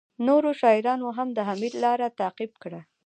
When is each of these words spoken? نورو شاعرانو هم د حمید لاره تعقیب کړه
نورو 0.27 0.49
شاعرانو 0.61 1.07
هم 1.17 1.27
د 1.37 1.39
حمید 1.47 1.73
لاره 1.83 2.07
تعقیب 2.19 2.51
کړه 2.63 2.79